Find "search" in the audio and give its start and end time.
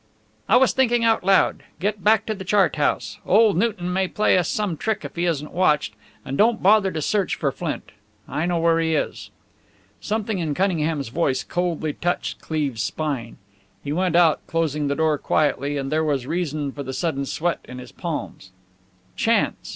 7.03-7.35